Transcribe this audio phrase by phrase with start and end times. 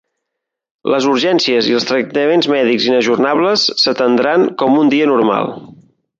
[0.93, 5.55] Les urgències i els tractaments mèdics inajornables s’atendran com un dia normal.